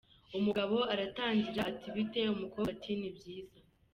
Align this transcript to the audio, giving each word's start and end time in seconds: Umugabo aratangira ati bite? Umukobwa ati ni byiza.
Umugabo 0.37 0.77
aratangira 0.93 1.59
ati 1.71 1.87
bite? 1.95 2.21
Umukobwa 2.35 2.69
ati 2.75 2.91
ni 2.99 3.09
byiza. 3.15 3.59